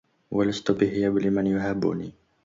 وَلَستُ 0.31 0.71
بِهَيّابٍ 0.71 1.17
لِمَن 1.17 1.43
لا 1.43 1.51
يَهابُني 1.51 2.13